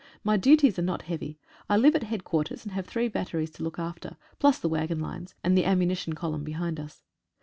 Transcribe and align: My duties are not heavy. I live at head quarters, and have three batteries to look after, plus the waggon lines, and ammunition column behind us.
My 0.23 0.35
duties 0.35 0.79
are 0.79 0.81
not 0.81 1.03
heavy. 1.03 1.37
I 1.69 1.77
live 1.77 1.95
at 1.95 2.01
head 2.01 2.23
quarters, 2.23 2.63
and 2.65 2.71
have 2.71 2.87
three 2.87 3.07
batteries 3.07 3.51
to 3.51 3.63
look 3.63 3.77
after, 3.77 4.17
plus 4.39 4.57
the 4.57 4.67
waggon 4.67 4.99
lines, 4.99 5.35
and 5.43 5.55
ammunition 5.59 6.13
column 6.13 6.43
behind 6.43 6.79
us. 6.79 7.03